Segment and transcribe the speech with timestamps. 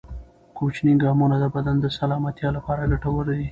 [0.57, 3.45] کوچني ګامونه د بدن د سلامتیا لپاره ګټور دي.